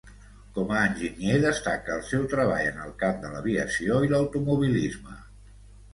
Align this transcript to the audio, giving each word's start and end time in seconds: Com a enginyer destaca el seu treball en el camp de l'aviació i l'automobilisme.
Com 0.53 0.71
a 0.77 0.79
enginyer 0.85 1.35
destaca 1.43 1.93
el 1.97 2.01
seu 2.09 2.25
treball 2.33 2.71
en 2.71 2.81
el 2.87 2.95
camp 3.03 3.23
de 3.27 3.33
l'aviació 3.35 4.03
i 4.09 4.11
l'automobilisme. 4.15 5.19